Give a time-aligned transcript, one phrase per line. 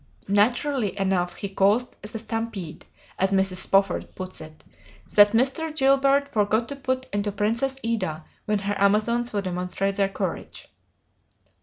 [0.33, 2.87] Naturally enough "he caused the stampede,"
[3.19, 3.57] as Mrs.
[3.57, 4.63] Spofford puts it,
[5.13, 5.77] "that Mr.
[5.77, 10.73] Gilbert forgot to put into 'Princess Ida' when her Amazons wild demonstrate their courage."